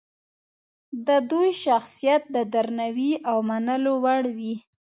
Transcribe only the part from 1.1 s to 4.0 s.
دوی شخصیت د درناوي او منلو